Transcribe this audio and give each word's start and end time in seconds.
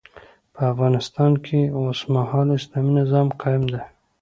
په 0.53 0.61
افغانستان 0.71 1.31
کي 1.45 1.59
اوسمهال 1.79 2.47
اسلامي 2.57 2.91
نظام 2.99 3.27
قايم 3.41 3.63
دی 3.71 3.79